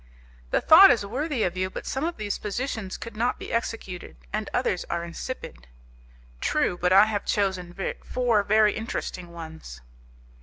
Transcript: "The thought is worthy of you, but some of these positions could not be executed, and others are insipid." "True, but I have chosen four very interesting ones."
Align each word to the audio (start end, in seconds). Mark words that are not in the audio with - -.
"The 0.49 0.61
thought 0.61 0.89
is 0.89 1.05
worthy 1.05 1.43
of 1.43 1.55
you, 1.55 1.69
but 1.69 1.85
some 1.85 2.05
of 2.05 2.17
these 2.17 2.39
positions 2.39 2.97
could 2.97 3.15
not 3.15 3.37
be 3.37 3.53
executed, 3.53 4.17
and 4.33 4.49
others 4.51 4.83
are 4.85 5.03
insipid." 5.03 5.67
"True, 6.39 6.75
but 6.75 6.91
I 6.91 7.05
have 7.05 7.23
chosen 7.23 7.75
four 8.03 8.41
very 8.41 8.73
interesting 8.73 9.31
ones." 9.31 9.79